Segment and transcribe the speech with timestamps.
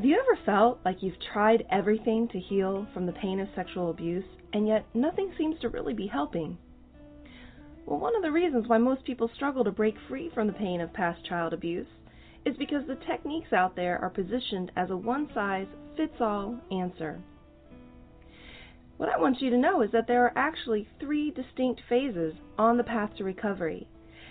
[0.00, 3.90] Have you ever felt like you've tried everything to heal from the pain of sexual
[3.90, 6.56] abuse, and yet nothing seems to really be helping?
[7.84, 10.80] Well, one of the reasons why most people struggle to break free from the pain
[10.80, 11.86] of past child abuse
[12.46, 15.66] is because the techniques out there are positioned as a one size
[15.98, 17.20] fits all answer.
[18.96, 22.78] What I want you to know is that there are actually three distinct phases on
[22.78, 23.86] the path to recovery,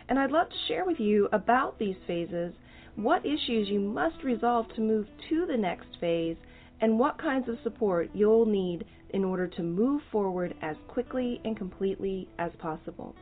[0.07, 2.55] and I'd love to share with you about these phases
[3.03, 6.37] what issues you must resolve to move to the next phase,
[6.81, 11.57] and what kinds of support you'll need in order to move forward as quickly and
[11.57, 13.15] completely as possible.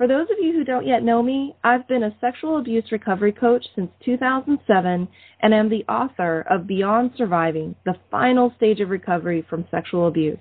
[0.00, 3.32] for those of you who don't yet know me, I've been a sexual abuse recovery
[3.32, 5.06] coach since 2007
[5.42, 10.38] and am the author of Beyond Surviving, the final stage of recovery from sexual abuse.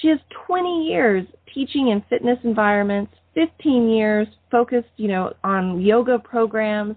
[0.00, 6.18] She has 20 years teaching in fitness environments, 15 years focused, you know, on yoga
[6.18, 6.96] programs,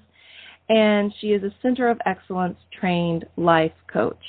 [0.70, 4.24] and she is a Center of Excellence trained life coach.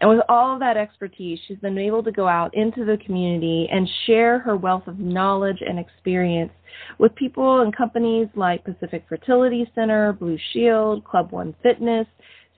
[0.00, 3.68] And with all of that expertise, she's been able to go out into the community
[3.70, 6.52] and share her wealth of knowledge and experience
[6.98, 12.06] with people and companies like Pacific Fertility Center, Blue Shield, Club One Fitness,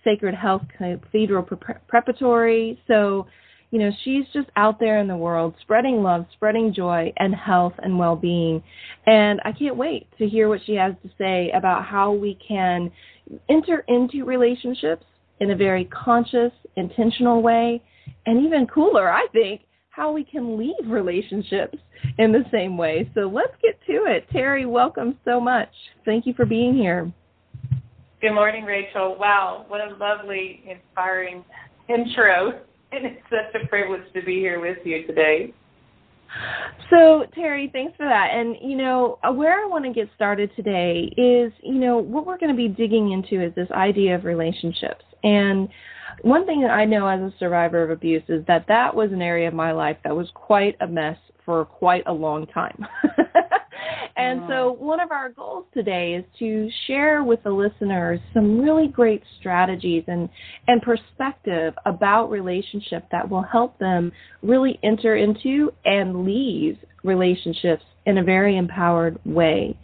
[0.05, 2.81] Sacred Heart Cathedral Preparatory.
[2.87, 3.27] So,
[3.71, 7.75] you know, she's just out there in the world spreading love, spreading joy and health
[7.83, 8.63] and well being.
[9.07, 12.91] And I can't wait to hear what she has to say about how we can
[13.49, 15.05] enter into relationships
[15.41, 17.83] in a very conscious, intentional way,
[18.27, 21.77] and even cooler, I think, how we can leave relationships
[22.19, 23.11] in the same way.
[23.15, 24.27] So let's get to it.
[24.31, 25.69] Terry, welcome so much.
[26.05, 27.13] Thank you for being here.
[28.23, 29.17] Good morning, Rachel.
[29.19, 31.45] Wow, what a lovely, inspiring
[31.89, 32.61] intro.
[32.93, 35.53] And it's such a privilege to be here with you today.
[36.89, 38.29] So, Terry, thanks for that.
[38.33, 42.39] And, you know, where I want to get started today is, you know, what we're
[42.39, 45.05] going to be digging into is this idea of relationships.
[45.25, 45.69] And
[46.21, 49.21] one thing that I know as a survivor of abuse is that that was an
[49.21, 52.87] area of my life that was quite a mess for quite a long time.
[54.17, 58.89] and so, one of our goals today is to share with the listeners some really
[58.89, 60.29] great strategies and,
[60.69, 64.13] and perspective about relationship that will help them
[64.43, 69.79] really enter into and leave relationships in a very empowered way.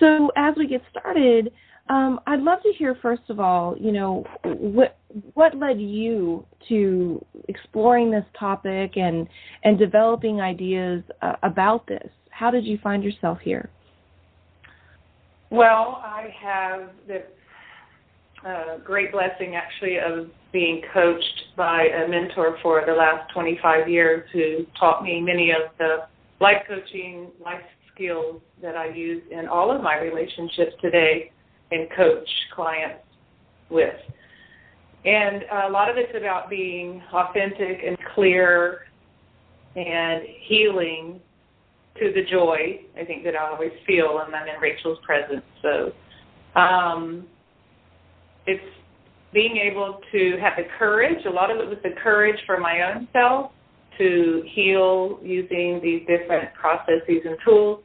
[0.00, 1.52] So, as we get started,
[1.88, 4.98] um, I'd love to hear first of all, you know, what
[5.34, 9.28] what led you to exploring this topic and
[9.62, 12.08] and developing ideas uh, about this.
[12.36, 13.70] How did you find yourself here?
[15.48, 17.22] Well, I have the
[18.46, 24.28] uh, great blessing actually of being coached by a mentor for the last 25 years
[24.34, 27.62] who taught me many of the life coaching, life
[27.94, 31.32] skills that I use in all of my relationships today
[31.70, 33.02] and coach clients
[33.70, 33.96] with.
[35.06, 38.80] And a lot of it's about being authentic and clear
[39.74, 41.20] and healing
[41.98, 45.44] to the joy I think that I always feel when I'm in Rachel's presence.
[45.62, 45.92] So
[46.58, 47.26] um,
[48.46, 48.62] it's
[49.32, 51.24] being able to have the courage.
[51.26, 53.52] A lot of it was the courage for my own self
[53.98, 57.82] to heal using these different processes and tools,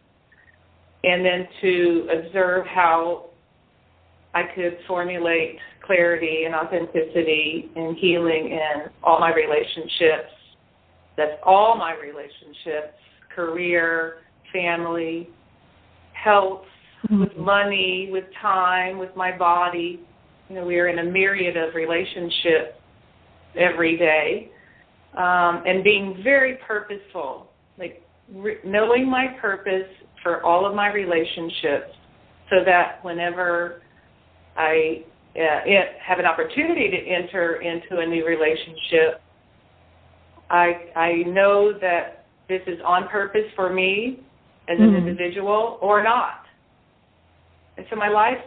[1.03, 3.29] and then to observe how
[4.33, 10.31] I could formulate clarity and authenticity and healing in all my relationships.
[11.17, 12.95] That's all my relationships
[13.35, 14.15] career,
[14.53, 15.29] family,
[16.13, 16.63] health,
[17.05, 17.21] mm-hmm.
[17.21, 19.99] with money, with time, with my body.
[20.49, 22.77] You know, we are in a myriad of relationships
[23.55, 24.51] every day.
[25.17, 28.01] Um, and being very purposeful, like
[28.33, 29.87] re- knowing my purpose
[30.23, 31.93] for all of my relationships
[32.49, 33.81] so that whenever
[34.55, 35.03] I
[35.35, 35.69] uh,
[36.05, 39.21] have an opportunity to enter into a new relationship,
[40.49, 42.20] I I know that
[42.51, 44.19] this is on purpose for me
[44.67, 45.07] as an mm-hmm.
[45.07, 46.43] individual or not.
[47.77, 48.37] And so my life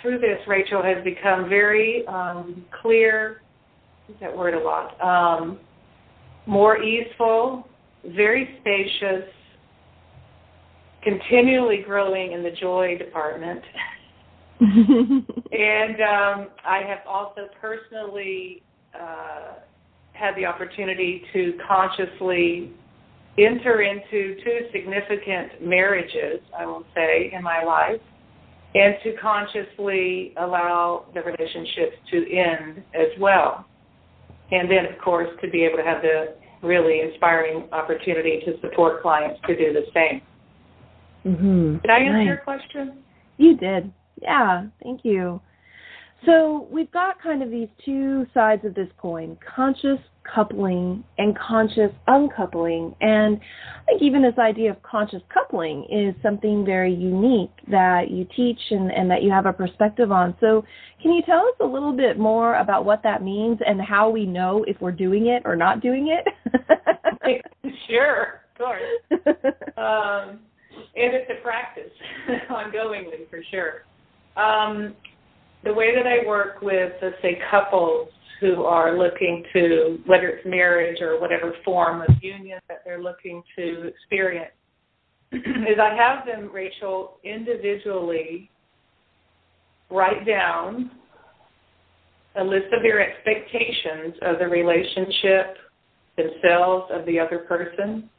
[0.00, 3.42] through this, Rachel, has become very um, clear.
[4.08, 5.00] Use that word a lot.
[5.00, 5.60] Um,
[6.46, 7.68] more easeful,
[8.04, 9.28] very spacious,
[11.02, 13.62] continually growing in the joy department.
[14.60, 18.62] and um, I have also personally
[18.98, 19.54] uh,
[20.12, 22.72] had the opportunity to consciously
[23.38, 28.00] enter into two significant marriages, I will say, in my life,
[28.74, 33.66] and to consciously allow the relationships to end as well.
[34.50, 39.02] And then, of course, to be able to have the really inspiring opportunity to support
[39.02, 40.22] clients to do the same.
[41.24, 41.78] Mm-hmm.
[41.78, 42.26] Did I answer nice.
[42.26, 42.98] your question?
[43.38, 43.92] You did.
[44.20, 45.40] Yeah, thank you.
[46.26, 51.90] So we've got kind of these two sides of this coin conscious coupling and conscious
[52.06, 52.94] uncoupling.
[53.00, 53.40] And
[53.82, 58.58] I think even this idea of conscious coupling is something very unique that you teach
[58.70, 60.36] and, and that you have a perspective on.
[60.40, 60.64] So
[61.02, 64.24] can you tell us a little bit more about what that means and how we
[64.26, 67.42] know if we're doing it or not doing it?
[67.88, 68.82] sure, of course.
[69.76, 70.40] um,
[70.94, 71.90] and it's a practice
[72.50, 73.82] ongoingly for sure.
[74.36, 74.94] Um,
[75.64, 78.08] the way that I work with, let's say, couples
[78.42, 83.40] who are looking to, whether it's marriage or whatever form of union that they're looking
[83.56, 84.50] to experience,
[85.32, 88.50] is I have them, Rachel, individually
[89.90, 90.90] write down
[92.36, 95.56] a list of their expectations of the relationship,
[96.16, 98.10] themselves, of the other person.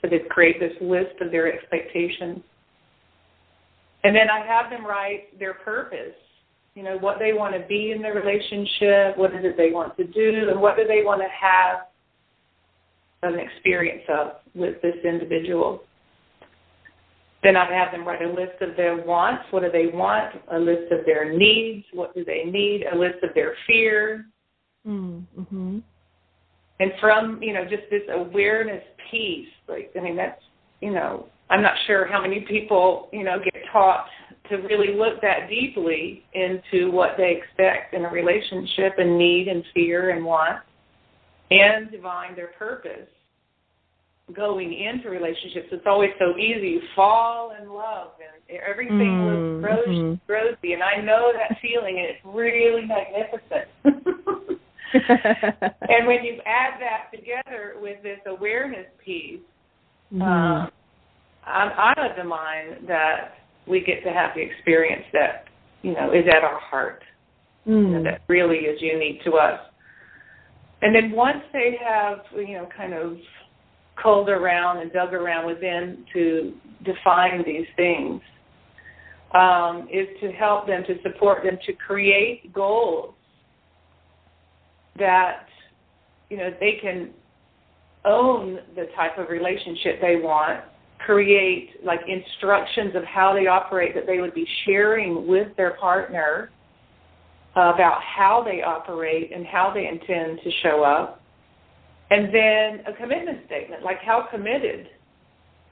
[0.00, 2.40] So they create this list of their expectations.
[4.04, 6.14] And then I have them write their purpose
[6.74, 9.96] you know, what they want to be in the relationship, what is it they want
[9.96, 11.86] to do, and what do they want to have
[13.22, 15.82] an experience of with this individual.
[17.42, 19.44] Then I have them write a list of their wants.
[19.50, 20.34] What do they want?
[20.52, 21.84] A list of their needs.
[21.92, 22.84] What do they need?
[22.92, 24.24] A list of their fears.
[24.86, 25.78] Mm-hmm.
[26.80, 30.40] And from, you know, just this awareness piece, like, I mean, that's,
[30.80, 34.06] you know, I'm not sure how many people, you know, get taught
[34.48, 39.64] to really look that deeply into what they expect in a relationship and need and
[39.72, 40.60] fear and want
[41.50, 43.08] and divine their purpose
[44.34, 45.68] going into relationships.
[45.70, 46.68] It's always so easy.
[46.68, 48.12] You fall in love
[48.48, 50.32] and everything mm, looks rosy, mm-hmm.
[50.32, 53.68] rosy and i know that feeling and it's really magnificent.
[54.94, 59.40] And when you add that together with this awareness piece
[60.20, 60.66] uh,
[61.46, 63.34] I'm, I'm of the mind that
[63.66, 65.44] we get to have the experience that
[65.82, 67.02] you know is at our heart
[67.66, 67.72] mm.
[67.72, 69.60] you know, that really is unique to us
[70.82, 73.16] and then once they have you know kind of
[74.02, 76.52] culled around and dug around within to
[76.84, 78.20] define these things
[79.34, 83.14] um, is to help them to support them to create goals
[84.98, 85.46] that
[86.30, 87.10] you know they can
[88.04, 90.60] own the type of relationship they want
[91.04, 96.50] create like instructions of how they operate that they would be sharing with their partner
[97.52, 101.20] about how they operate and how they intend to show up.
[102.10, 104.88] And then a commitment statement, like how committed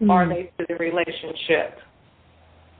[0.00, 0.10] mm.
[0.10, 1.78] are they to the relationship?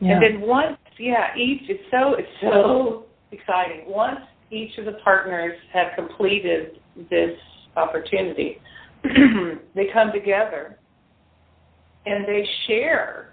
[0.01, 0.13] Yeah.
[0.13, 3.85] And then once, yeah, each is so it's so exciting.
[3.87, 6.81] Once each of the partners have completed
[7.11, 7.37] this
[7.77, 8.59] opportunity,
[9.05, 10.80] they come together
[12.07, 13.31] and they share.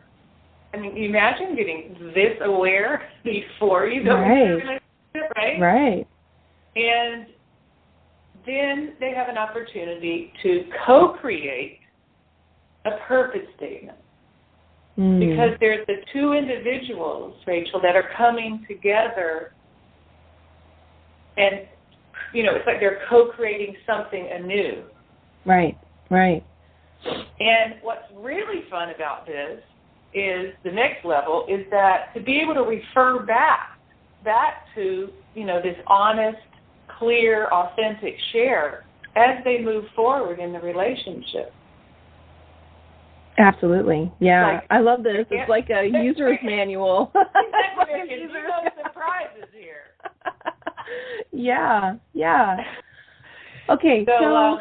[0.74, 4.42] I mean, imagine getting this aware before you go right.
[4.42, 4.82] relationship,
[5.36, 5.60] right?
[5.60, 6.08] Right.
[6.76, 7.28] And
[8.46, 11.80] then they have an opportunity to co-create
[12.86, 13.98] a purpose statement.
[14.98, 15.20] Mm.
[15.20, 19.54] Because there's the two individuals, Rachel, that are coming together
[21.38, 21.68] and
[22.34, 24.84] you know, it's like they're co-creating something anew.
[25.46, 25.78] Right,
[26.10, 26.44] right.
[27.06, 29.62] And what's really fun about this
[30.14, 33.78] is the next level is that to be able to refer back
[34.24, 36.38] back to you know this honest,
[37.00, 38.86] clear, authentic share
[39.16, 41.54] as they move forward in the relationship.
[43.40, 44.54] Absolutely, yeah.
[44.54, 45.26] Like, I love this.
[45.30, 47.12] It's like a user's manual.
[47.16, 48.28] like user.
[48.48, 49.94] no surprises here.
[51.32, 52.58] yeah, yeah.
[53.70, 54.58] Okay, so, so uh,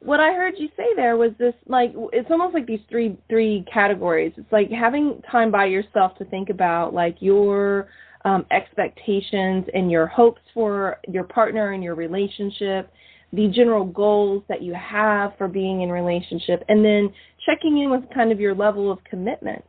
[0.00, 3.64] what I heard you say there was this like it's almost like these three three
[3.72, 4.32] categories.
[4.36, 7.88] It's like having time by yourself to think about like your
[8.24, 12.92] um, expectations and your hopes for your partner and your relationship,
[13.32, 17.12] the general goals that you have for being in relationship, and then
[17.44, 19.64] checking in with kind of your level of commitment.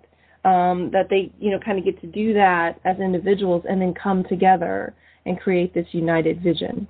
[0.46, 3.94] Um, that they you know kind of get to do that as individuals and then
[3.94, 4.94] come together
[5.26, 6.88] and create this united vision.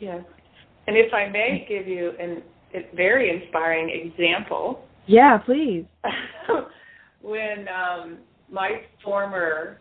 [0.00, 0.24] Yes.
[0.88, 2.42] And if I may give you an,
[2.74, 4.86] a very inspiring example.
[5.06, 5.84] Yeah, please.
[7.20, 8.16] when um,
[8.50, 9.80] my former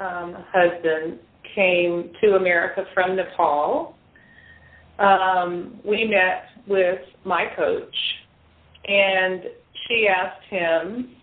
[0.00, 1.20] um, husband
[1.54, 3.94] came to America from Nepal,
[4.98, 7.96] um, we met with my coach,
[8.88, 9.44] and
[9.86, 11.14] she asked him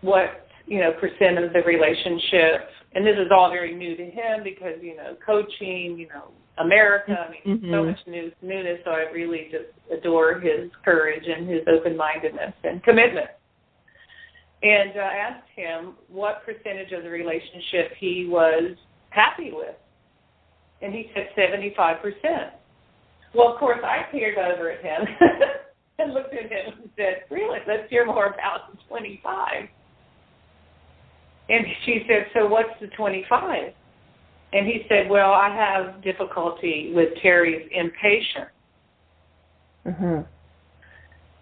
[0.00, 4.42] what you know percent of the relationship, and this is all very new to him
[4.42, 7.26] because you know coaching, you know America.
[7.28, 7.72] I mean, mm-hmm.
[7.72, 8.80] so much new, newness.
[8.84, 13.28] So I really just adore his courage and his open-mindedness and commitment.
[14.62, 18.76] And uh, asked him what percentage of the relationship he was
[19.10, 19.76] happy with?
[20.82, 22.50] And he said 75%.
[23.34, 25.06] Well, of course, I peered over at him
[25.98, 29.68] and looked at him and said, really, let's hear more about the 25.
[31.48, 33.72] And she said, so what's the 25?
[34.52, 38.50] And he said, well, I have difficulty with Terry's impatience.
[39.86, 40.20] Mm-hmm.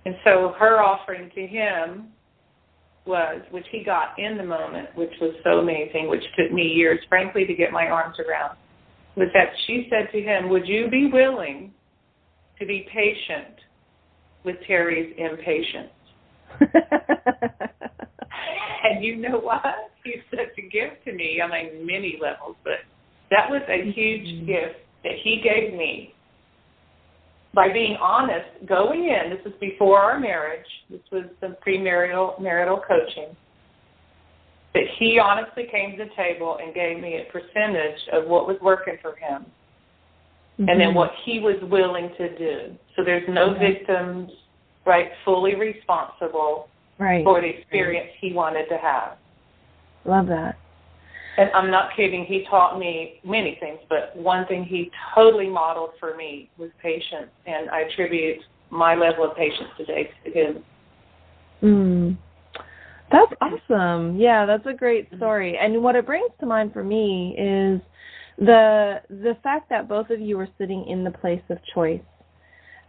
[0.07, 2.09] And so her offering to him
[3.07, 6.99] was, which he got in the moment, which was so amazing, which took me years,
[7.09, 8.57] frankly, to get my arms around,
[9.17, 11.73] was that she said to him, Would you be willing
[12.59, 13.55] to be patient
[14.45, 15.93] with Terry's impatience?
[18.85, 19.63] and you know what?
[20.05, 22.81] He's such a gift to me on mean, many levels, but
[23.31, 24.47] that was a huge mm-hmm.
[24.47, 26.15] gift that he gave me
[27.55, 29.31] by being honest going in.
[29.31, 30.67] This was before our marriage.
[30.91, 33.35] This was the premarital marital coaching.
[34.75, 38.59] That he honestly came to the table and gave me a percentage of what was
[38.61, 40.69] working for him, mm-hmm.
[40.69, 40.99] and then mm-hmm.
[40.99, 42.77] what he was willing to do.
[42.95, 43.73] So there's no okay.
[43.73, 44.31] victims,
[44.85, 45.09] right?
[45.25, 46.69] Fully responsible
[46.99, 47.25] right.
[47.25, 49.17] for the experience he wanted to have.
[50.05, 50.59] Love that.
[51.39, 52.25] And I'm not kidding.
[52.25, 57.31] He taught me many things, but one thing he totally modeled for me was patience,
[57.47, 58.39] and I attribute
[58.71, 60.65] my level of patience today to him.
[61.63, 62.19] Mm.
[63.13, 64.19] That's awesome.
[64.19, 65.59] Yeah, that's a great story.
[65.59, 67.81] And what it brings to mind for me is
[68.39, 72.01] the the fact that both of you are sitting in the place of choice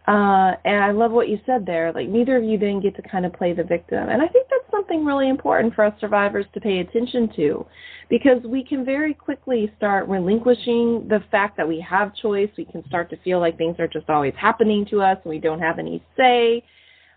[0.08, 1.92] uh, and I love what you said there.
[1.92, 4.08] Like neither of you then get to kind of play the victim.
[4.08, 7.66] And I think that's something really important for us survivors to pay attention to
[8.08, 12.48] because we can very quickly start relinquishing the fact that we have choice.
[12.56, 15.40] We can start to feel like things are just always happening to us and we
[15.40, 16.64] don't have any say.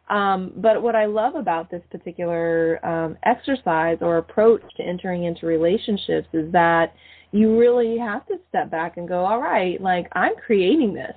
[0.10, 5.46] Um, but what I love about this particular um, exercise or approach to entering into
[5.46, 6.94] relationships is that
[7.32, 11.16] you really have to step back and go, all right, like I'm creating this.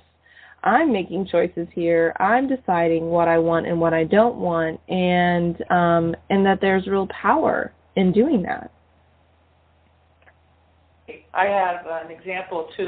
[0.65, 2.13] I'm making choices here.
[2.19, 6.87] I'm deciding what I want and what I don't want, and um, and that there's
[6.87, 8.71] real power in doing that.
[11.33, 12.83] I have an example to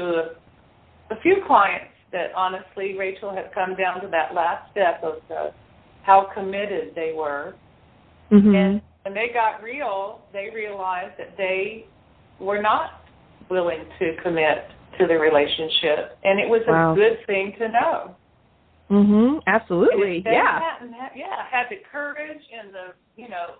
[1.10, 5.52] a, few clients that honestly, Rachel, have come down to that last step of the,
[6.02, 7.54] how committed they were,
[8.32, 8.54] mm-hmm.
[8.54, 11.86] and when they got real, they realized that they
[12.40, 13.02] were not
[13.48, 14.66] willing to commit
[14.98, 16.92] to the relationship, and it was wow.
[16.92, 18.16] a good thing to know.
[18.90, 19.42] Mhm.
[19.46, 20.22] Absolutely.
[20.24, 20.60] Yeah.
[20.60, 23.56] Had, yeah, had the courage and the you know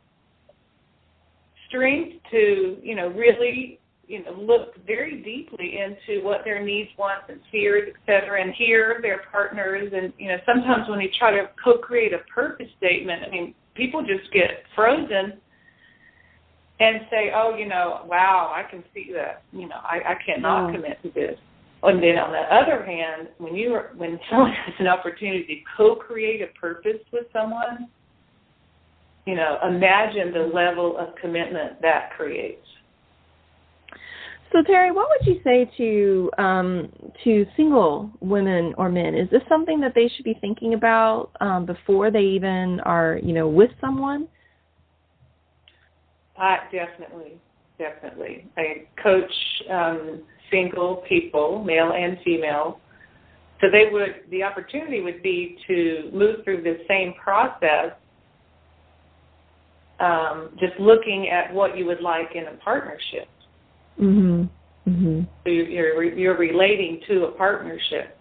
[1.69, 7.27] strength to you know really you know look very deeply into what their needs, wants,
[7.29, 9.93] and fears, et cetera, and hear their partners.
[9.95, 14.01] And you know sometimes when you try to co-create a purpose statement, I mean people
[14.01, 15.41] just get frozen
[16.81, 19.43] and say, oh, you know, wow, I can see that.
[19.53, 20.77] You know, I, I cannot mm.
[20.77, 21.39] commit to this.
[21.83, 25.61] And then on the other hand, when you are, when someone has an opportunity to
[25.77, 27.89] co-create a purpose with someone,
[29.27, 32.65] you know, imagine the level of commitment that creates.
[34.53, 36.91] So Terry, what would you say to um,
[37.25, 39.15] to single women or men?
[39.15, 43.35] Is this something that they should be thinking about um, before they even are, you
[43.35, 44.27] know, with someone?
[46.39, 47.41] Uh, definitely,
[47.79, 48.47] definitely.
[48.57, 49.33] I coach
[49.71, 52.81] um, single people, male and female.
[53.61, 57.93] So they would the opportunity would be to move through the same process,
[59.99, 63.29] um, just looking at what you would like in a partnership.
[63.99, 64.49] Mhm.
[64.87, 65.27] Mhm.
[65.45, 68.17] So you're you're relating to a partnership,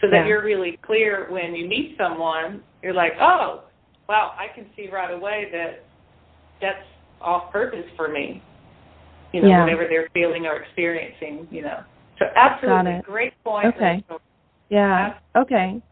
[0.00, 0.26] so that yeah.
[0.26, 2.62] you're really clear when you meet someone.
[2.82, 3.64] You're like, oh,
[4.08, 5.84] wow, I can see right away that
[6.60, 6.84] that's
[7.20, 8.42] off purpose for me.
[9.32, 9.64] You know, yeah.
[9.64, 11.80] whatever they're feeling or experiencing, you know.
[12.18, 13.74] So absolutely great point.
[13.74, 14.04] Okay.
[14.70, 15.14] Yeah.
[15.36, 15.82] Okay.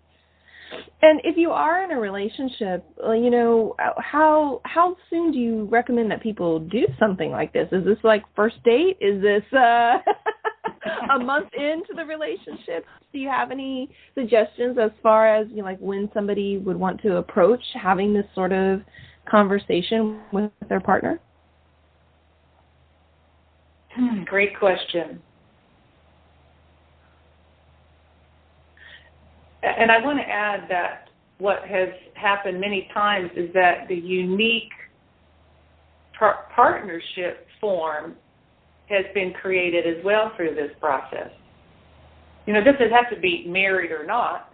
[1.03, 6.11] And if you are in a relationship, you know, how how soon do you recommend
[6.11, 7.69] that people do something like this?
[7.73, 8.97] Is this like first date?
[9.01, 9.99] Is this uh
[11.15, 12.87] a month into the relationship?
[13.13, 17.03] Do you have any suggestions as far as you know, like when somebody would want
[17.03, 18.81] to approach having this sort of
[19.29, 21.21] conversation with their partner?
[23.95, 25.21] Hmm, great question.
[29.63, 31.09] And I want to add that
[31.39, 34.71] what has happened many times is that the unique
[36.19, 38.17] par- partnership form
[38.89, 41.31] has been created as well through this process.
[42.47, 44.53] You know, this doesn't have to be married or not.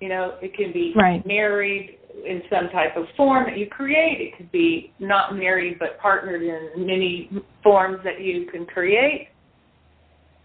[0.00, 1.24] You know, it can be right.
[1.26, 4.20] married in some type of form that you create.
[4.20, 7.30] It could be not married but partnered in many
[7.62, 9.28] forms that you can create.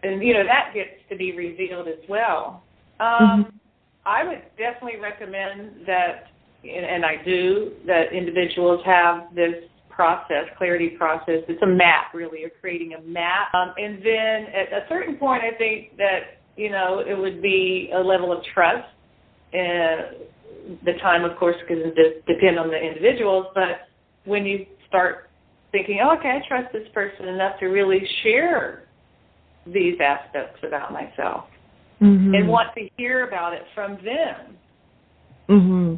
[0.03, 2.63] and you know that gets to be revealed as well.
[2.99, 3.57] Um, mm-hmm.
[4.05, 6.27] I would definitely recommend that,
[6.63, 9.55] and I do, that individuals have this
[9.89, 11.43] process, clarity process.
[11.47, 13.53] It's a map, really, of creating a map.
[13.53, 17.91] Um, and then at a certain point, I think that you know it would be
[17.93, 18.87] a level of trust.
[19.53, 20.15] And
[20.85, 21.93] the time, of course, can
[22.27, 23.47] depend on the individuals.
[23.53, 23.87] But
[24.25, 25.29] when you start
[25.71, 28.83] thinking, oh, okay, I trust this person enough to really share
[29.65, 31.45] these aspects about myself
[32.01, 32.33] mm-hmm.
[32.33, 34.57] and want to hear about it from them.
[35.49, 35.95] Mm-hmm.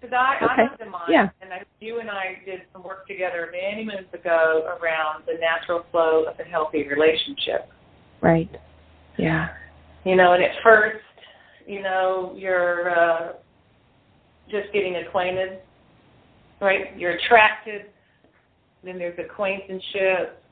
[0.00, 0.52] Because I, okay.
[0.56, 1.28] I have in mind, yeah.
[1.42, 5.84] and I, you and I did some work together many months ago around the natural
[5.90, 7.68] flow of a healthy relationship.
[8.22, 8.50] Right.
[9.18, 9.48] Yeah.
[10.04, 11.04] You know, and at first,
[11.66, 13.32] you know, you're uh,
[14.50, 15.60] just getting acquainted,
[16.60, 16.96] right?
[16.96, 17.86] You're attracted,
[18.84, 20.42] then there's acquaintanceship,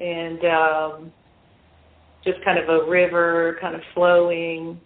[0.00, 1.12] and um,
[2.24, 4.80] just kind of a river kind of flowing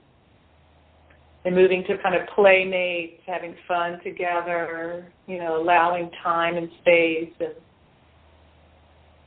[1.44, 7.32] and moving to kind of playmates, having fun together, you know, allowing time and space
[7.40, 7.54] and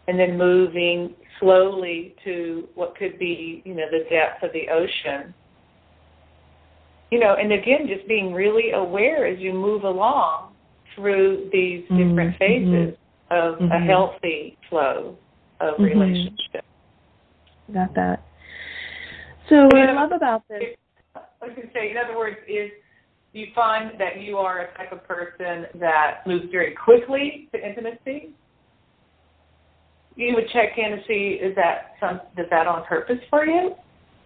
[0.10, 5.34] and then moving slowly to what could be, you know, the depth of the ocean.
[7.12, 10.54] You know, and again just being really aware as you move along
[10.96, 12.10] through these mm-hmm.
[12.10, 12.96] different phases
[13.32, 13.36] mm-hmm.
[13.36, 13.72] of mm-hmm.
[13.72, 15.18] a healthy flow
[15.60, 15.84] of mm-hmm.
[15.84, 16.66] relationship.
[17.74, 18.24] Got that.
[19.50, 20.62] So what I love about this.
[21.16, 22.70] I was going to say, in other words, is
[23.34, 28.32] you find that you are a type of person that moves very quickly to intimacy.
[30.16, 33.76] You would check in to see is that some is that on purpose for you?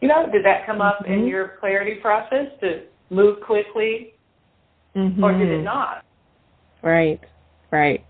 [0.04, 1.14] You know, did that come up mm-hmm.
[1.14, 4.16] in your clarity process to move quickly,
[4.94, 5.24] mm-hmm.
[5.24, 6.04] or did it not?
[6.84, 7.22] Right,
[7.72, 8.06] right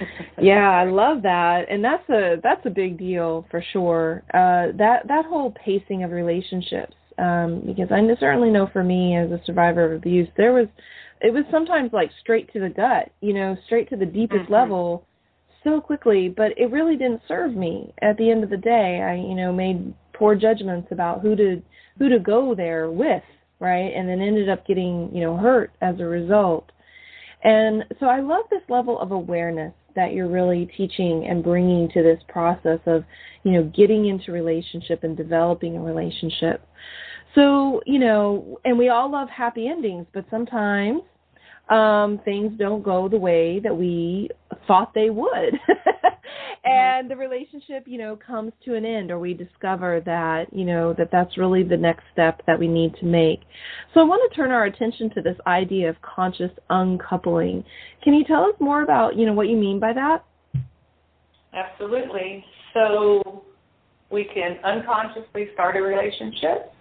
[0.40, 4.22] yeah, I love that, and that's a that's a big deal for sure.
[4.32, 9.30] Uh, that that whole pacing of relationships, um, because I certainly know for me as
[9.30, 10.68] a survivor of abuse, there was
[11.20, 14.54] it was sometimes like straight to the gut, you know, straight to the deepest mm-hmm.
[14.54, 15.06] level,
[15.64, 16.28] so quickly.
[16.28, 17.92] But it really didn't serve me.
[18.02, 21.62] At the end of the day, I you know made poor judgments about who to
[21.98, 23.22] who to go there with,
[23.58, 26.70] right, and then ended up getting you know hurt as a result.
[27.42, 32.02] And so I love this level of awareness that you're really teaching and bringing to
[32.02, 33.04] this process of,
[33.44, 36.66] you know, getting into relationship and developing a relationship.
[37.34, 41.02] So, you know, and we all love happy endings, but sometimes
[41.68, 44.28] um, things don't go the way that we
[44.66, 45.54] thought they would.
[46.64, 50.94] and the relationship, you know, comes to an end or we discover that, you know,
[50.98, 53.40] that that's really the next step that we need to make.
[53.94, 57.64] So I want to turn our attention to this idea of conscious uncoupling.
[58.02, 60.24] Can you tell us more about, you know, what you mean by that?
[61.54, 62.44] Absolutely.
[62.74, 63.44] So
[64.10, 66.72] we can unconsciously start a relationship.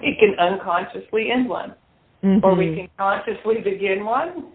[0.00, 1.74] We can unconsciously end one
[2.22, 2.44] mm-hmm.
[2.44, 2.80] or we mm-hmm.
[2.80, 4.52] can consciously begin one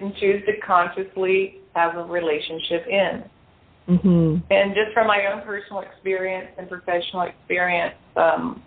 [0.00, 3.24] and choose to consciously have a relationship in.
[3.88, 4.36] Mm-hmm.
[4.50, 8.62] And just from my own personal experience and professional experience, um,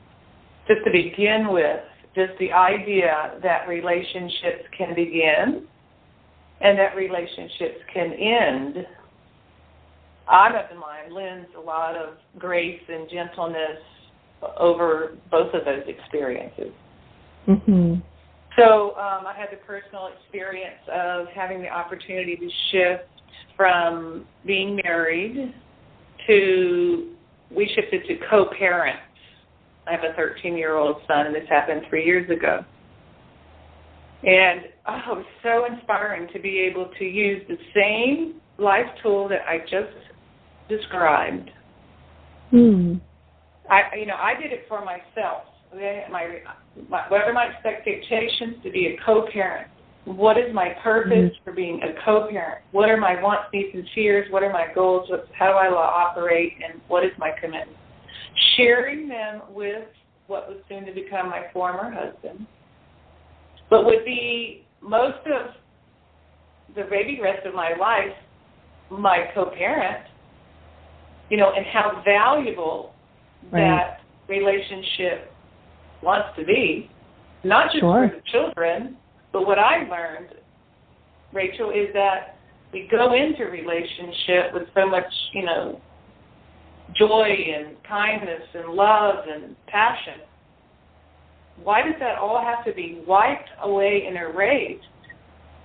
[0.68, 1.82] just to begin with,
[2.16, 5.68] just the idea that relationships can begin
[6.60, 8.86] and that relationships can end,
[10.28, 13.80] I'm of the mind lends a lot of grace and gentleness
[14.58, 16.74] over both of those experiences.
[17.48, 17.96] Mm-hmm.
[18.58, 23.10] So um, I had the personal experience of having the opportunity to shift
[23.56, 25.54] from being married
[26.28, 27.12] to
[27.56, 29.02] we shifted to co-parents.
[29.88, 32.64] I have a 13-year-old son, and this happened three years ago.
[34.24, 39.28] And oh, it was so inspiring to be able to use the same life tool
[39.30, 39.98] that I just
[40.70, 41.50] described.
[42.52, 42.96] Hmm.
[43.70, 46.40] I, you know, I did it for myself my,
[46.90, 49.68] my what are my expectations to be a co-parent?
[50.06, 51.44] What is my purpose mm-hmm.
[51.44, 52.64] for being a co-parent?
[52.72, 54.28] What are my wants, needs, and fears?
[54.32, 55.10] What are my goals?
[55.10, 56.54] What, how do I operate?
[56.64, 57.78] And what is my commitment?
[58.58, 59.84] Sharing them with
[60.28, 62.48] what was soon to become my former husband,
[63.70, 65.54] but would be most of
[66.76, 68.16] the maybe rest of my life
[68.90, 70.06] my co-parent.
[71.30, 72.94] You know, and how valuable
[73.52, 73.62] right.
[73.62, 75.31] that relationship
[76.04, 76.90] wants to be,
[77.44, 78.10] not just sure.
[78.10, 78.98] for the children,
[79.32, 80.36] but what I learned,
[81.34, 82.38] Rachel, is that
[82.74, 85.82] we go into relationship with so much, you know,
[86.98, 90.22] joy and kindness and love and passion.
[91.64, 94.84] Why does that all have to be wiped away and erased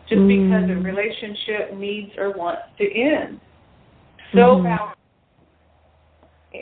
[0.08, 0.28] just mm.
[0.28, 3.40] because a relationship needs or wants to end?
[4.32, 4.76] So mm.
[4.76, 4.96] powerful.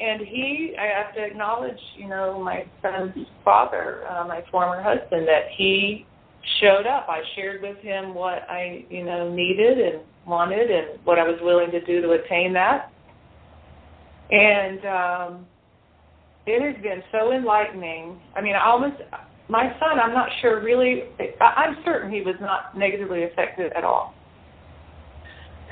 [0.00, 5.26] And he, I have to acknowledge, you know, my son's father, uh, my former husband,
[5.28, 6.06] that he
[6.60, 7.06] showed up.
[7.08, 11.38] I shared with him what I, you know, needed and wanted and what I was
[11.42, 12.90] willing to do to attain that.
[14.30, 15.46] And um,
[16.46, 18.20] it has been so enlightening.
[18.36, 18.96] I mean, I almost,
[19.48, 21.04] my son, I'm not sure really,
[21.40, 24.14] I'm certain he was not negatively affected at all.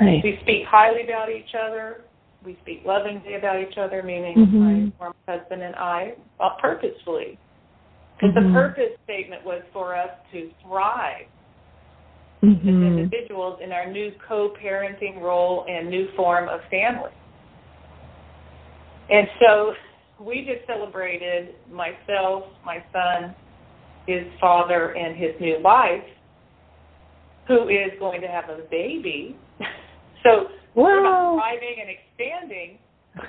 [0.01, 0.23] Nice.
[0.25, 2.03] We speak highly about each other.
[2.45, 4.53] We speak lovingly about each other, meaning Mhm.
[4.53, 7.39] my former husband and I, uh, purposefully.
[8.17, 8.47] Because Mhm.
[8.47, 11.27] the purpose statement was for us to thrive
[12.43, 12.99] as Mhm.
[12.99, 17.13] individuals in our new co-parenting role and new form of family.
[19.09, 19.77] And so
[20.19, 23.35] we just celebrated myself, my son,
[24.07, 26.05] his father, and his new wife,
[27.47, 29.37] who is going to have a baby.
[30.23, 31.37] so we're Wow.
[31.37, 32.79] thriving and expanding.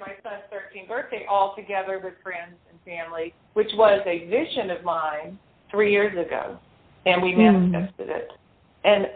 [0.00, 4.82] my son's 13th birthday all together with friends and family, which was a vision of
[4.84, 5.38] mine
[5.70, 6.58] three years ago,
[7.06, 7.70] and we Hmm.
[7.70, 8.30] manifested it.
[8.84, 9.10] And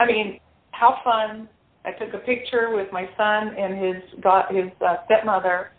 [0.00, 0.38] I mean,
[0.72, 1.48] how fun!
[1.84, 5.70] I took a picture with my son and his got his uh, stepmother.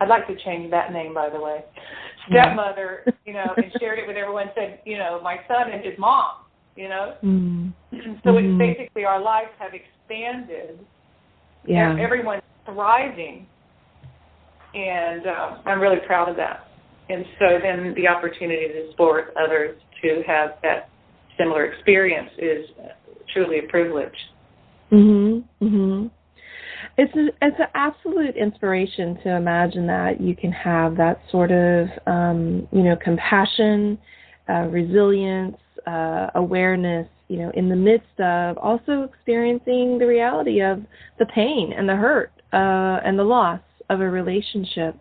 [0.00, 1.64] I'd like to change that name, by the way.
[2.28, 4.50] Stepmother, you know, and shared it with everyone.
[4.54, 6.32] Said, you know, my son and his mom.
[6.74, 7.72] You know, Mm.
[8.22, 8.44] so Mhm.
[8.44, 9.95] it's basically our lives have expanded.
[11.64, 11.92] Yeah.
[11.92, 13.46] Ev- Everyone's thriving,
[14.74, 16.66] and uh, I'm really proud of that.
[17.08, 20.88] And so then the opportunity to support others to have that
[21.38, 22.66] similar experience is
[23.32, 24.14] truly a privilege.
[24.90, 25.44] Mhm.
[25.60, 26.10] Mhm.
[26.98, 31.88] It's a, it's an absolute inspiration to imagine that you can have that sort of
[32.06, 33.98] um, you know compassion,
[34.48, 40.82] uh, resilience, uh, awareness, you know, in the midst of also experiencing the reality of
[41.18, 43.60] the pain and the hurt uh, and the loss
[43.90, 44.96] of a relationship.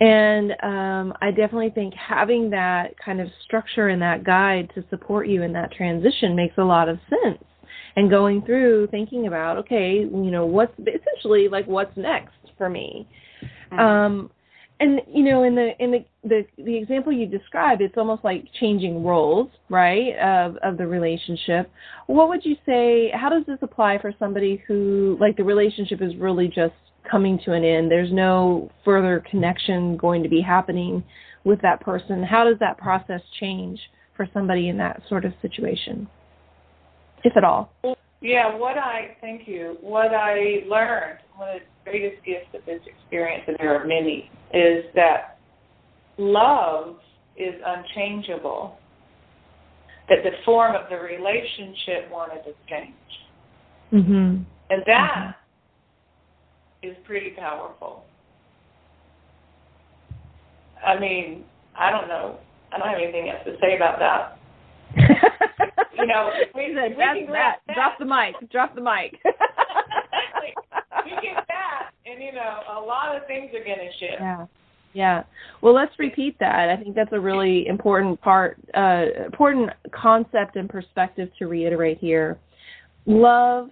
[0.00, 5.28] And um, I definitely think having that kind of structure and that guide to support
[5.28, 7.42] you in that transition makes a lot of sense.
[7.96, 13.06] And going through thinking about okay you know what's essentially like what's next for me?
[13.70, 14.30] Um
[14.80, 18.44] and you know in the in the the the example you described it's almost like
[18.60, 21.70] changing roles right of of the relationship.
[22.06, 26.16] What would you say how does this apply for somebody who like the relationship is
[26.16, 26.74] really just
[27.10, 27.90] coming to an end?
[27.90, 31.04] There's no further connection going to be happening
[31.44, 32.22] with that person.
[32.22, 33.78] How does that process change
[34.16, 36.08] for somebody in that sort of situation
[37.22, 37.72] if at all?
[37.82, 39.76] Well, yeah, what I thank you.
[39.82, 44.30] What I learned, one of the greatest gifts of this experience, and there are many,
[44.54, 45.38] is that
[46.16, 46.96] love
[47.36, 48.78] is unchangeable.
[50.08, 52.94] That the form of the relationship wanted to change,
[53.92, 55.36] mhm and that
[56.82, 58.04] is pretty powerful.
[60.84, 61.44] I mean,
[61.78, 62.38] I don't know.
[62.72, 64.38] I don't have anything else to say about that.
[65.96, 67.56] You know, if we, said, we "That's can that.
[67.72, 68.50] Drop the mic.
[68.50, 69.18] Drop the mic.
[69.24, 74.20] we get that, and you know, a lot of things are going to shift.
[74.20, 74.46] Yeah.
[74.92, 75.22] Yeah.
[75.60, 76.68] Well, let's repeat that.
[76.68, 82.38] I think that's a really important part, uh, important concept and perspective to reiterate here.
[83.06, 83.70] Love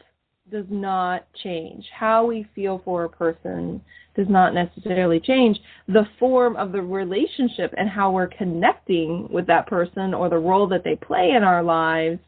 [0.53, 1.85] does not change.
[1.99, 3.81] How we feel for a person
[4.15, 5.59] does not necessarily change.
[5.89, 10.69] The form of the relationship and how we're connecting with that person or the role
[10.69, 12.19] that they play in our lives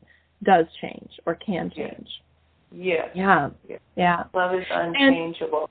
[0.43, 2.09] does change or can change.
[2.73, 3.09] Yes.
[3.15, 3.51] Yeah.
[3.69, 3.81] Yes.
[3.97, 4.25] Yeah.
[4.35, 5.69] Love is unchangeable.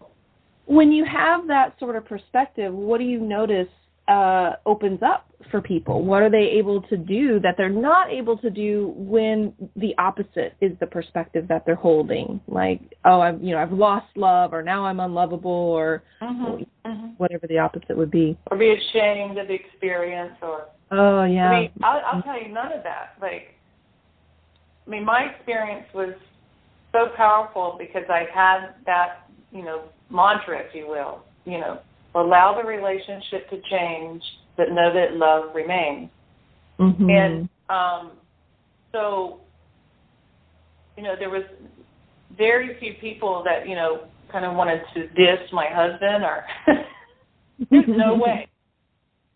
[0.65, 3.67] when you have that sort of perspective, what do you notice
[4.07, 6.03] uh, opens up for people?
[6.03, 10.55] What are they able to do that they're not able to do when the opposite
[10.61, 12.41] is the perspective that they're holding?
[12.47, 16.65] Like, oh, I've you know I've lost love, or now I'm unlovable, or Mhm.
[16.85, 17.13] Mhm.
[17.17, 18.37] whatever the opposite would be.
[18.51, 21.49] Or be ashamed of the experience, or Oh yeah.
[21.49, 23.13] I mean, I'll, I'll tell you none of that.
[23.19, 23.55] Like,
[24.85, 26.13] I mean, my experience was
[26.91, 31.23] so powerful because I had that, you know, mantra, if you will.
[31.45, 31.79] You know,
[32.15, 34.21] allow the relationship to change,
[34.57, 36.09] but know that love remains.
[36.79, 37.09] Mhm.
[37.09, 38.11] And um,
[38.91, 39.39] so,
[40.97, 41.43] you know, there was
[42.37, 46.45] very few people that you know kind of wanted to diss my husband, or
[47.69, 48.47] there's no way,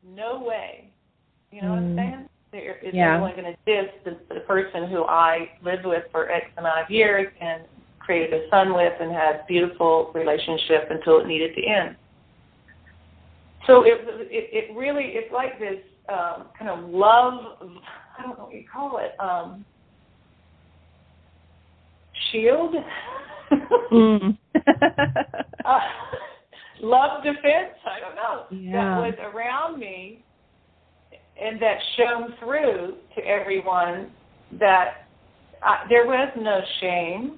[0.03, 0.91] no way.
[1.51, 1.95] You know what I'm Mm.
[1.95, 2.29] saying?
[2.51, 3.13] There is Yeah.
[3.13, 6.89] anyone going to diss the, the person who I lived with for X amount of
[6.89, 7.63] years and
[7.99, 11.95] created a son with and had beautiful relationship until it needed to end.
[13.67, 13.99] So it
[14.32, 15.77] it, it really it's like this
[16.10, 17.58] um, kind of love.
[18.17, 19.12] I don't know what you call it.
[19.19, 19.65] Um,
[22.32, 22.75] shield.
[23.91, 24.38] Mm.
[25.65, 25.80] uh,
[26.82, 28.71] love defense, I don't know, Yeah.
[28.73, 30.23] that was around me
[31.41, 34.12] and that shone through to everyone
[34.60, 35.08] that
[35.63, 37.38] I, there was no shame,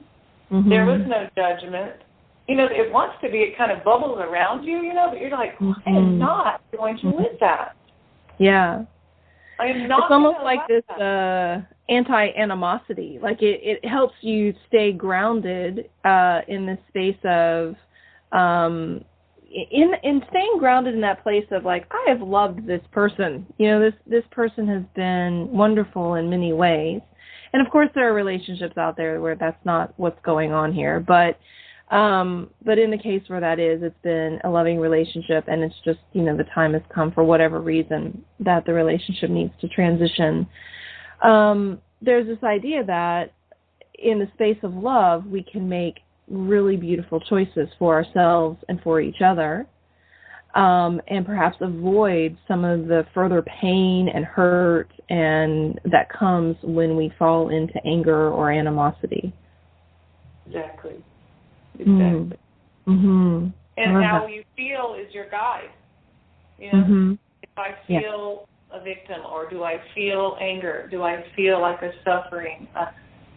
[0.51, 0.69] Mhm.
[0.69, 2.01] there was no judgment.
[2.49, 5.21] You know, it wants to be, it kind of bubbles around you, you know, but
[5.21, 5.87] you're like, I Mhm.
[5.87, 7.75] am not going to live that.
[8.39, 8.85] Yeah.
[9.59, 9.99] I am not.
[9.99, 11.01] it's almost like this that.
[11.01, 17.75] uh anti animosity like it it helps you stay grounded uh in the space of
[18.31, 19.03] um
[19.51, 23.67] in in staying grounded in that place of like i have loved this person you
[23.67, 27.01] know this this person has been wonderful in many ways
[27.51, 30.99] and of course there are relationships out there where that's not what's going on here
[31.01, 31.37] but
[31.91, 35.75] um but in the case where that is it's been a loving relationship and it's
[35.83, 39.67] just you know the time has come for whatever reason that the relationship needs to
[39.69, 40.47] transition
[41.23, 43.33] um there's this idea that
[43.95, 49.01] in the space of love we can make really beautiful choices for ourselves and for
[49.01, 49.65] each other
[50.53, 56.95] um and perhaps avoid some of the further pain and hurt and that comes when
[56.95, 59.33] we fall into anger or animosity
[60.49, 61.03] Exactly.
[61.79, 62.37] Exactly.
[62.87, 64.31] mhm And how that.
[64.31, 65.69] you feel is your guide.
[66.57, 68.01] You know, mhm if I Yeah.
[68.01, 70.87] feel a victim or do I feel anger?
[70.91, 72.67] Do I feel like a suffering?
[72.75, 72.87] Uh,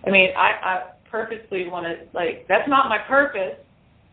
[0.06, 3.56] I mean, I, I purposely want to, like, that's not my purpose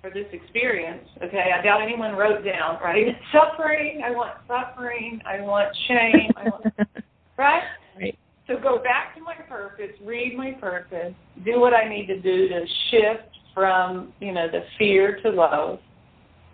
[0.01, 1.51] for this experience, okay?
[1.57, 3.07] I doubt anyone wrote down, right?
[3.33, 6.63] Suffering, I want suffering, I want shame, I want,
[7.37, 7.63] right?
[7.97, 11.13] right So go back to my purpose, read my purpose,
[11.43, 15.79] do what I need to do to shift from, you know, the fear to love.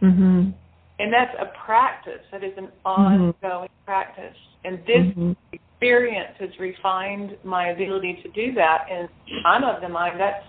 [0.01, 0.51] mhm
[0.97, 2.23] And that's a practice.
[2.31, 3.35] That is an Mhm.
[3.43, 4.37] ongoing practice.
[4.63, 5.35] And this Mhm.
[5.51, 8.87] experience has refined my ability to do that.
[8.89, 9.07] And
[9.45, 10.45] I'm of the mind that's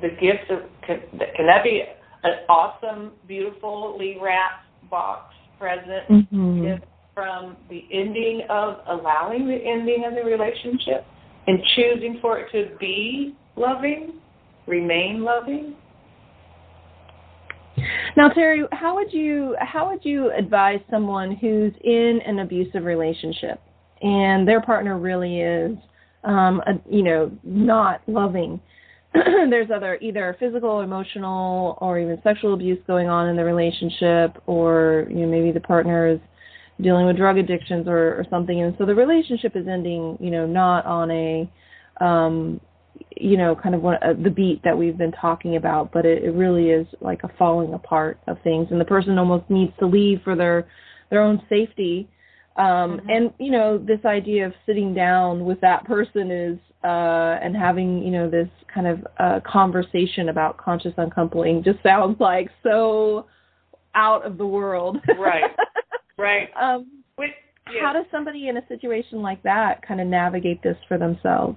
[0.00, 1.00] the gift of can,
[1.36, 1.84] can that be
[2.24, 6.62] an awesome, beautifully wrapped box present Mhm.
[6.62, 11.06] gift from the ending of allowing the ending of the relationship
[11.46, 14.14] and choosing for it to be loving,
[14.68, 15.74] remain loving?
[18.16, 23.60] Now, Terry, how would you how would you advise someone who's in an abusive relationship
[24.02, 25.76] and their partner really is,
[26.24, 28.60] um, a, you know, not loving?
[29.14, 35.06] There's other either physical, emotional, or even sexual abuse going on in the relationship, or
[35.08, 36.20] you know maybe the partner is
[36.80, 40.46] dealing with drug addictions or, or something, and so the relationship is ending, you know,
[40.46, 41.50] not on a
[42.00, 42.60] um,
[43.16, 46.22] you know, kind of one, uh, the beat that we've been talking about, but it,
[46.24, 49.86] it really is like a falling apart of things, and the person almost needs to
[49.86, 50.66] leave for their
[51.10, 52.08] their own safety.
[52.56, 53.16] Um, Mhm.
[53.16, 58.02] And you know, this idea of sitting down with that person is uh, and having
[58.04, 63.26] you know this kind of uh, conversation about conscious uncoupling just sounds like so
[63.94, 64.98] out of the world.
[65.18, 65.50] Right.
[66.20, 66.48] Right.
[66.60, 67.30] um, Which,
[67.80, 71.56] How does somebody in a situation like that kind of navigate this for themselves?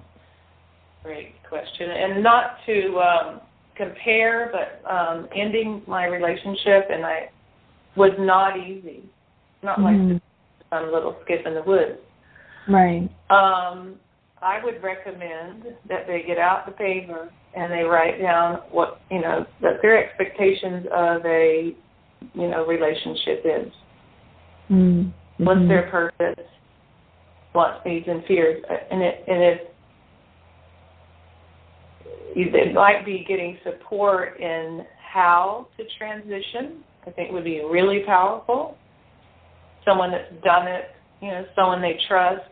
[1.02, 1.90] Great question.
[1.90, 3.40] And not to um,
[3.76, 7.30] compare, but um, ending my relationship and I
[7.96, 9.02] was not easy.
[9.62, 10.12] Not Mhm.
[10.12, 10.20] like
[10.70, 11.98] some little skip in the woods.
[12.68, 13.08] Right.
[13.30, 13.98] Um,
[14.40, 19.20] I would recommend that they get out the paper and they write down what you
[19.20, 21.74] know that their expectations of a
[22.34, 23.72] you know relationship is.
[24.70, 25.44] Mm-hmm.
[25.44, 26.46] What's their purpose?
[27.54, 29.60] Wants, needs, and fears, and it and if
[32.34, 36.82] it might be getting support in how to transition.
[37.06, 38.76] I think would be really powerful.
[39.84, 40.90] Someone that's done it,
[41.20, 42.48] you know, someone they trust.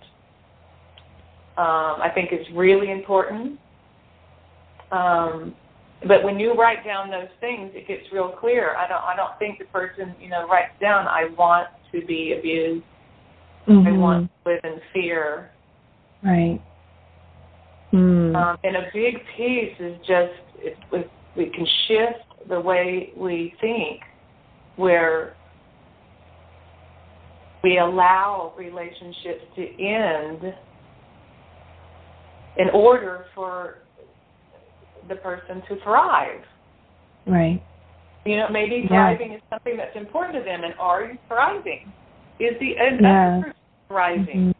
[1.57, 3.59] Um, I think is really important.
[4.91, 5.55] Um,
[6.07, 8.75] but when you write down those things, it gets real clear.
[8.77, 9.03] I don't.
[9.03, 12.85] I don't think the person, you know, writes down, "I want to be abused.
[13.69, 13.99] I Mhm.
[13.99, 15.51] want to live in fear."
[16.23, 16.61] Right.
[17.95, 18.37] Mm.
[18.37, 23.55] Um, and a big piece is just if, if we can shift the way we
[23.61, 24.01] think,
[24.77, 25.37] where
[27.63, 30.55] we allow relationships to end
[32.57, 33.79] in order for
[35.09, 36.43] the person to thrive.
[37.27, 37.63] right.
[38.27, 38.89] You know, maybe Yeah.
[38.89, 41.93] thriving is something that's important to them, and are you thriving?
[42.39, 43.41] Is the other Yeah.
[43.41, 43.55] person
[43.89, 44.55] thriving?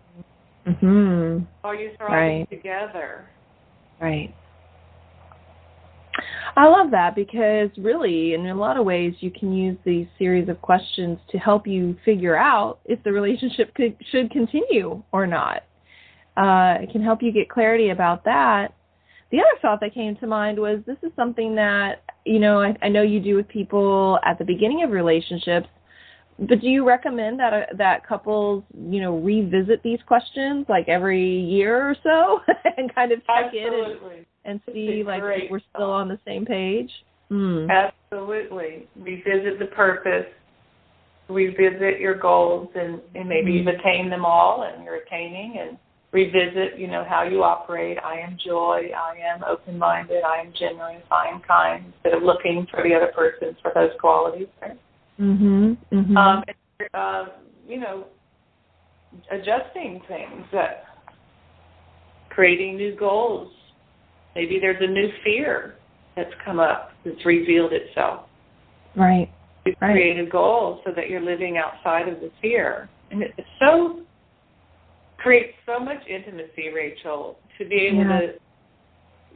[0.71, 1.47] Mhm.
[1.65, 2.51] Are you thriving Right.
[2.51, 3.29] together?
[4.01, 4.35] Right.
[6.57, 10.49] I love that because really, in a lot of ways, you can use these series
[10.49, 15.63] of questions to help you figure out if the relationship could, should continue or not.
[16.37, 18.73] Uh, it can help you get clarity about that.
[19.31, 22.77] the other thought that came to mind was this is something that you know I,
[22.83, 25.69] I know you do with people at the beginning of relationships
[26.49, 31.41] but do you recommend that uh, that couples you know revisit these questions like every
[31.41, 32.41] year or so
[32.77, 34.17] and kind of check Absolutely.
[34.17, 36.91] in and, and see like if we're still on the same page
[37.31, 37.69] mm.
[38.11, 38.89] Absolutely.
[38.97, 40.27] Revisit the purpose,
[41.29, 43.69] revisit your goals, and, and maybe mm-hmm.
[43.69, 45.79] you've attained them all and you're attaining, and
[46.13, 47.99] revisit, you know, how you operate.
[48.05, 48.91] I am joy.
[48.97, 50.25] I am open-minded.
[50.25, 51.03] I am generous.
[51.13, 51.85] I am kind.
[51.95, 54.79] Instead of looking for the other person for those qualities, right?
[55.21, 55.77] Mhm.
[55.93, 56.17] Mhm.
[56.17, 57.27] Um, and, uh,
[57.67, 58.07] you know,
[59.31, 60.87] adjusting things, that
[62.31, 63.53] creating new goals.
[64.35, 65.77] Maybe there's a new fear
[66.17, 68.29] that's come up that's revealed itself.
[68.97, 69.29] Right.
[69.67, 69.93] You right.
[69.93, 72.89] create a goal so that you're living outside of the fear.
[73.11, 74.01] And it's so
[75.19, 78.21] creates so much intimacy, Rachel, to be able yeah.
[78.21, 78.35] to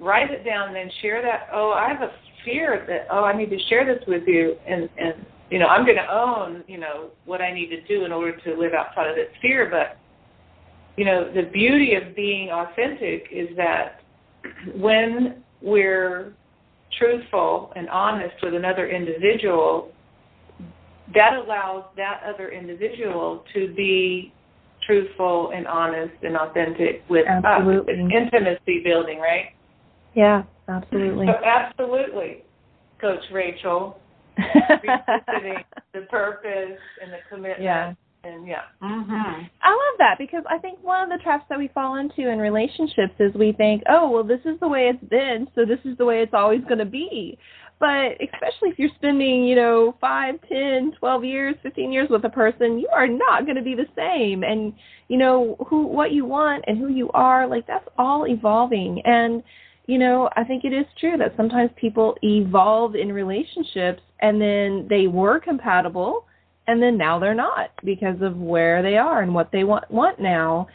[0.01, 2.13] write it down and then share that, oh, I have a
[2.45, 5.15] fear that oh I need to share this with you and and
[5.55, 8.61] you know, I'm gonna own, you know, what I need to do in order to
[8.61, 9.97] live outside of this fear, but
[10.97, 14.01] you know, the beauty of being authentic is that
[14.75, 16.33] when we're
[16.99, 19.93] truthful and honest with another individual,
[21.15, 24.33] that allows that other individual to be
[24.85, 27.95] truthful and honest and authentic with absolutely.
[27.95, 28.01] us.
[28.01, 29.51] It's intimacy building, right?
[30.17, 31.27] Yeah, absolutely.
[31.27, 32.43] So absolutely,
[33.01, 34.01] Coach Rachel.
[34.37, 37.63] The purpose and the commitment.
[37.63, 37.95] Yeah.
[38.25, 38.63] And yeah.
[38.83, 39.13] Mm-hmm.
[39.63, 42.39] I love that because I think one of the traps that we fall into in
[42.39, 45.99] relationships is we think, oh, well, this is the way it's been, so this is
[45.99, 47.39] the way it's always going to be.
[47.81, 52.31] But especially if you're spending, you know, five, ten, twelve years, 15 years with a
[52.31, 54.43] person, you are not going to be the same.
[54.43, 54.73] And,
[55.09, 59.03] you know, who, what you want and who you are, like that's all evolving.
[59.05, 59.43] And,
[59.87, 64.87] you know, I think it is true that sometimes people evolve in relationships and then
[64.89, 66.27] they were compatible
[66.67, 70.19] and then now they're not because of where they are and what they want want
[70.21, 70.67] now.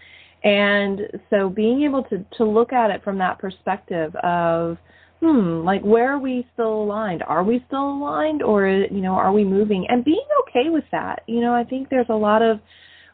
[0.43, 4.77] And so being able to to look at it from that perspective of
[5.21, 7.23] hmm like where are we still aligned?
[7.23, 9.87] Are we still aligned or you know are we moving?
[9.89, 12.59] And being okay with that you know i think there's a lot of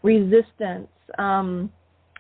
[0.04, 0.88] resistance
[1.18, 1.72] um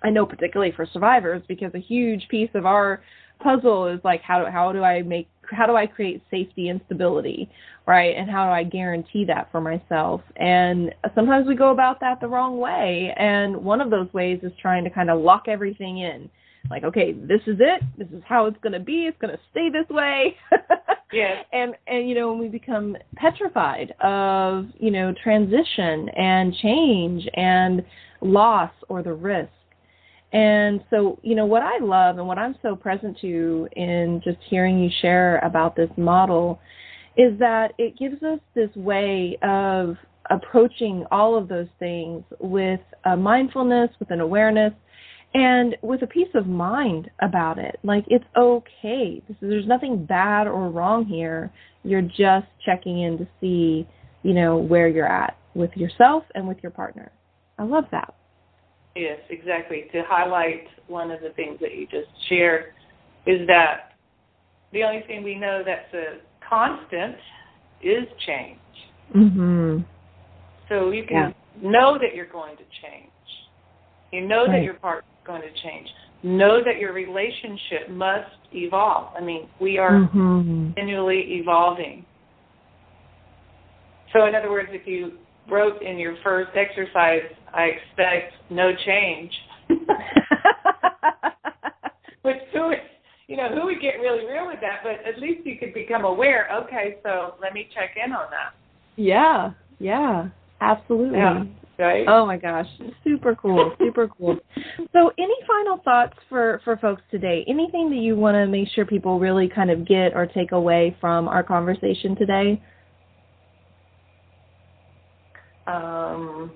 [0.03, 3.01] i know particularly for survivors because a huge piece of our
[3.39, 6.81] puzzle is like how do how do i make how do I create safety and
[6.85, 7.49] stability,
[7.85, 8.15] right?
[8.15, 10.21] And how do I guarantee that for myself?
[10.37, 13.13] And sometimes we go about that the wrong way.
[13.17, 16.29] And one of those ways is trying to kind of lock everything in.
[16.69, 17.83] Like, okay, this is it.
[17.97, 19.05] This is how it's going to be.
[19.05, 20.35] It's going to stay this way.
[21.13, 21.43] yeah.
[21.53, 27.85] And and you know, when we become petrified of, you know, transition and change and
[28.21, 29.51] loss or the risk
[30.35, 34.37] and so, you know, what I love and what I'm so present to in just
[34.49, 36.59] hearing you share about this model
[37.15, 39.95] is that it gives us this way of
[40.29, 44.73] approaching all of those things with a mindfulness, with an awareness,
[45.33, 47.79] and with a peace of mind about it.
[47.83, 49.23] Like it's okay.
[49.29, 51.49] Is, there's nothing bad or wrong here.
[51.85, 53.87] You're just checking in to see,
[54.23, 57.09] you know, where you're at with yourself and with your partner.
[57.57, 58.13] I love that.
[58.95, 59.85] Yes, exactly.
[59.91, 62.73] To highlight one of the things that you just shared
[63.27, 63.93] is that
[64.71, 67.15] the only thing we know that's a constant
[67.81, 68.59] is change.
[69.15, 69.79] Mm-hmm.
[70.69, 71.69] So you can yeah.
[71.69, 73.11] know that you're going to change.
[74.11, 74.59] You know right.
[74.59, 75.87] that your partner's going to change.
[76.23, 79.13] Know that your relationship must evolve.
[79.15, 80.71] I mean, we are mm-hmm.
[80.73, 82.05] continually evolving.
[84.13, 85.17] So, in other words, if you
[85.49, 87.23] wrote in your first exercise,
[87.53, 89.31] I expect no change.
[92.21, 92.73] Which who
[93.27, 96.05] you know, who would get really real with that, but at least you could become
[96.05, 98.53] aware, okay, so let me check in on that.
[98.97, 100.29] Yeah, yeah.
[100.61, 101.17] Absolutely.
[101.17, 101.43] Yeah.
[101.77, 102.05] Right?
[102.07, 102.67] Oh my gosh,
[103.03, 104.37] super cool, super cool.
[104.93, 107.43] So, any final thoughts for for folks today?
[107.49, 110.95] Anything that you want to make sure people really kind of get or take away
[111.01, 112.61] from our conversation today?
[115.67, 116.51] Um,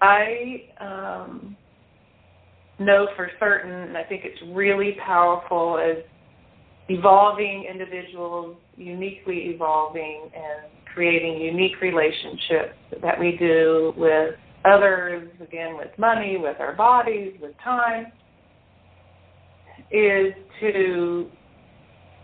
[0.00, 1.56] I um,
[2.78, 6.04] know for certain, and I think it's really powerful as
[6.88, 14.34] evolving individuals, uniquely evolving and creating unique relationships that we do with
[14.64, 18.06] others, again, with money, with our bodies, with time,
[19.90, 21.30] is to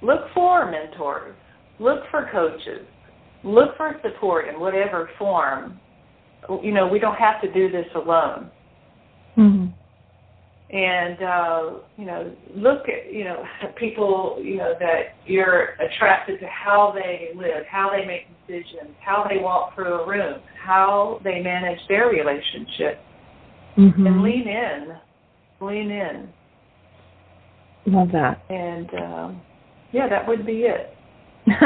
[0.02, 1.36] look for mentors,
[1.78, 2.86] look for coaches,
[3.44, 5.80] look for support in whatever form
[6.62, 8.50] you know, we don't have to do this alone.
[9.38, 9.66] Mm-hmm.
[10.76, 13.44] and uh, you know look at you know
[13.78, 19.24] people you know that you're attracted to how they live, how they make decisions, how
[19.28, 23.00] they walk through a room, how they manage their relationship,
[23.78, 24.06] mm-hmm.
[24.06, 24.96] and lean in,
[25.60, 26.28] lean in.
[27.86, 28.42] Love that.
[28.50, 29.42] And um,
[29.92, 30.94] yeah, that would be it.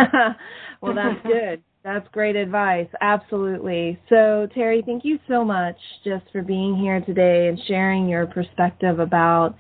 [0.81, 1.63] well, that's good.
[1.85, 2.89] That's great advice.
[3.03, 3.99] Absolutely.
[4.09, 9.01] So, Terry, thank you so much just for being here today and sharing your perspective
[9.01, 9.55] about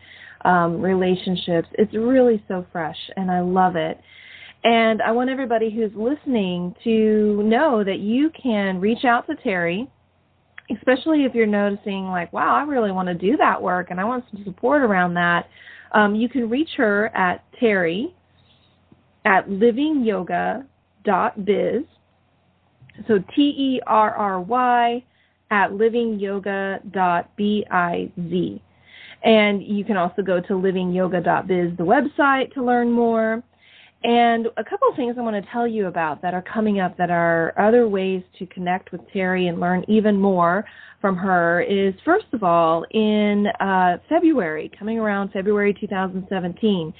[0.46, 1.68] um, relationships.
[1.72, 4.00] It's really so fresh, and I love it.
[4.64, 9.90] And I want everybody who's listening to know that you can reach out to Terry,
[10.74, 14.04] especially if you're noticing, like, wow, I really want to do that work and I
[14.04, 15.46] want some support around that.
[15.92, 18.14] Um, you can reach her at Terry
[19.26, 20.64] at livingyoga.biz.
[23.09, 25.03] So T E R R Y
[25.51, 28.61] at livingyoga.biz.
[29.22, 33.42] And you can also go to livingyoga.biz, the website, to learn more.
[34.05, 36.94] And a couple of things I want to tell you about that are coming up
[36.98, 40.66] that are other ways to connect with Terry and learn even more
[41.00, 46.92] from her is first of all, in uh, February, coming around February 2017,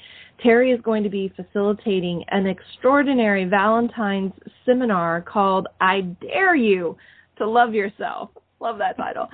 [0.43, 4.33] Terry is going to be facilitating an extraordinary Valentine's
[4.65, 6.97] seminar called I Dare You
[7.37, 8.31] to Love Yourself.
[8.65, 9.29] Love that title.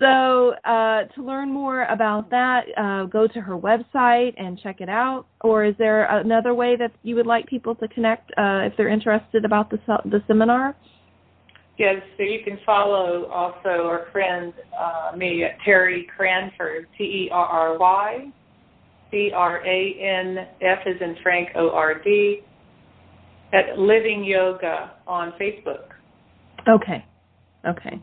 [0.00, 4.88] So, uh, to learn more about that, uh, go to her website and check it
[4.88, 5.26] out.
[5.42, 8.88] Or is there another way that you would like people to connect uh, if they're
[8.88, 10.74] interested about the the seminar?
[11.78, 17.30] Yes, so you can follow also our friend uh, me at Terry Cranford, T E
[17.32, 18.32] R R Y
[19.12, 22.40] C R A N F is in Frank O R D
[23.52, 25.84] at Living Yoga on Facebook.
[26.68, 27.04] Okay.
[27.68, 28.02] Okay.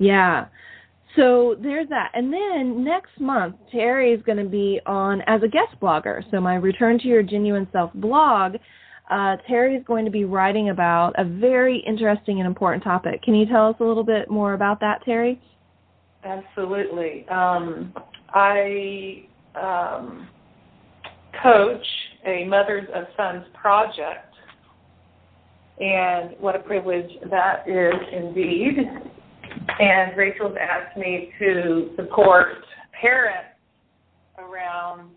[0.00, 0.46] Yeah.
[1.14, 2.10] So there's that.
[2.14, 6.22] And then next month, Terry is going to be on as a guest blogger.
[6.30, 8.56] So my Return to Your Genuine Self blog,
[9.10, 13.22] uh, Terry is going to be writing about a very interesting and important topic.
[13.22, 15.40] Can you tell us a little bit more about that, Terry?
[16.24, 17.26] Absolutely.
[17.28, 17.92] Um,
[18.32, 19.24] I
[19.60, 20.28] um,
[21.42, 21.84] coach
[22.24, 24.34] a Mothers of Sons project,
[25.80, 28.76] and what a privilege that is indeed.
[29.78, 32.48] And Rachel's asked me to support
[33.00, 33.48] parents
[34.38, 35.10] around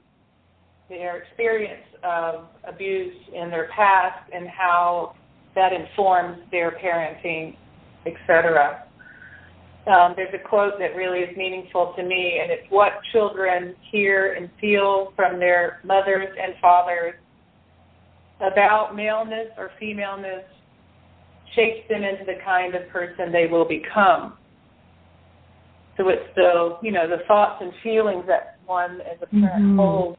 [0.89, 5.15] their experience of abuse in their past and how
[5.55, 7.55] that informs their parenting,
[8.05, 8.83] etc.
[9.87, 14.33] Um, there's a quote that really is meaningful to me, and it's what children hear
[14.33, 17.15] and feel from their mothers and fathers
[18.39, 20.43] about maleness or femaleness
[21.55, 24.33] shapes them into the kind of person they will become.
[25.97, 29.77] So it's the you know the thoughts and feelings that one as a parent mm-hmm.
[29.77, 30.17] holds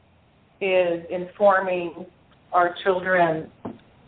[0.61, 2.07] is informing
[2.53, 3.51] our children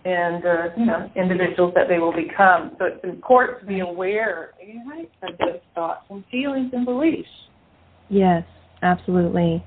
[0.04, 2.72] and uh, you know individuals that they will become.
[2.78, 4.52] So it's important to be aware
[4.86, 7.28] right, of those thoughts and feelings and beliefs.
[8.08, 8.44] Yes,
[8.82, 9.64] absolutely.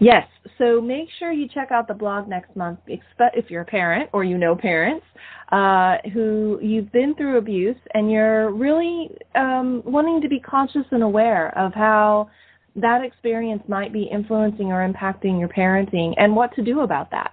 [0.00, 0.26] Yes,
[0.60, 4.24] so make sure you check out the blog next month if you're a parent or
[4.24, 5.06] you know parents
[5.52, 11.02] uh, who you've been through abuse and you're really um, wanting to be conscious and
[11.02, 12.28] aware of how
[12.76, 17.32] that experience might be influencing or impacting your parenting and what to do about that.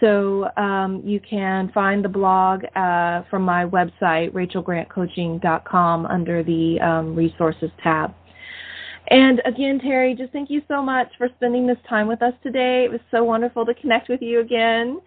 [0.00, 7.14] So um, you can find the blog uh, from my website, rachelgrantcoaching.com, under the um,
[7.14, 8.12] resources tab.
[9.08, 12.84] And again, Terry, just thank you so much for spending this time with us today.
[12.84, 15.00] It was so wonderful to connect with you again.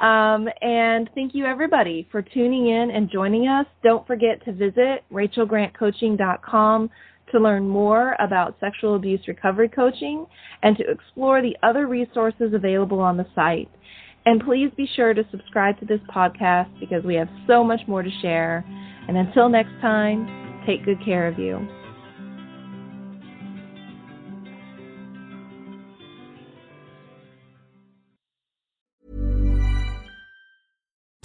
[0.00, 3.66] Um, and thank you, everybody, for tuning in and joining us.
[3.82, 6.90] Don't forget to visit rachelgrantcoaching.com
[7.32, 10.26] to learn more about sexual abuse recovery coaching
[10.62, 13.70] and to explore the other resources available on the site.
[14.24, 18.02] And please be sure to subscribe to this podcast because we have so much more
[18.02, 18.64] to share.
[19.08, 21.66] And until next time, take good care of you.